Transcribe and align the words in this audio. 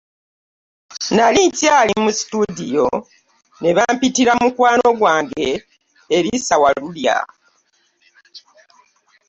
Nnali 1.09 1.39
nkyali 1.47 1.93
mu 2.03 2.11
situdiyo 2.19 2.87
ne 3.61 3.71
bampitira 3.75 4.33
mukwano 4.41 4.87
gwange 4.99 5.47
Erisa 6.17 6.55
Walulya. 6.61 7.17